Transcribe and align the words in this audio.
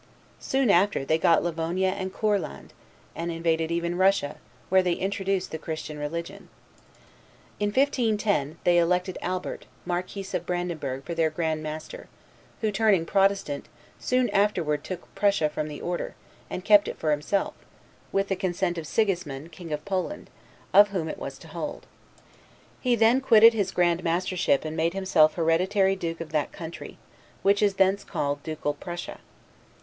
Soon 0.39 0.71
after, 0.71 1.05
they 1.05 1.19
got 1.19 1.43
Livonia 1.43 1.89
and 1.91 2.11
Courland, 2.11 2.73
and 3.15 3.31
invaded 3.31 3.69
even 3.69 3.95
Russia, 3.99 4.37
where 4.69 4.81
they 4.81 4.93
introduced 4.95 5.51
the 5.51 5.59
Christian 5.59 5.99
religion. 5.99 6.49
In 7.59 7.67
1510, 7.67 8.57
they 8.63 8.79
elected 8.79 9.19
Albert, 9.21 9.67
Marquis 9.85 10.25
of 10.33 10.47
Bradenburg, 10.47 11.03
for 11.03 11.13
their 11.13 11.29
grand 11.29 11.61
master, 11.61 12.07
who, 12.61 12.71
turning 12.71 13.05
Protestant, 13.05 13.67
soon 13.99 14.31
afterward 14.31 14.83
took 14.83 15.13
Prussia 15.13 15.49
from 15.51 15.67
the 15.67 15.81
order, 15.81 16.15
and 16.49 16.65
kept 16.65 16.87
it 16.87 16.97
for 16.97 17.11
himself, 17.11 17.53
with 18.11 18.27
the 18.27 18.35
consent 18.35 18.79
of 18.79 18.87
Sigismund, 18.87 19.51
King 19.51 19.71
of 19.71 19.85
Poland, 19.85 20.31
of 20.73 20.87
whom 20.87 21.09
it 21.09 21.19
was 21.19 21.37
to 21.37 21.47
hold. 21.49 21.85
He 22.79 22.95
then 22.95 23.21
quitted 23.21 23.53
his 23.53 23.69
grand 23.69 24.03
mastership 24.03 24.65
and 24.65 24.75
made 24.75 24.95
himself 24.95 25.35
hereditary 25.35 25.95
Duke 25.95 26.21
of 26.21 26.31
that 26.31 26.51
country, 26.51 26.97
which 27.43 27.61
is 27.61 27.75
thence 27.75 28.03
called 28.03 28.41
Ducal 28.41 28.73
Prussia. 28.73 29.19